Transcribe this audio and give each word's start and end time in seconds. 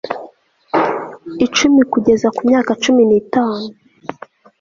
icumi 1.45 1.81
kugeza 1.91 2.27
ku 2.35 2.41
myaka 2.49 2.71
cumi 2.83 3.03
n 3.09 3.11
itanu 3.21 3.67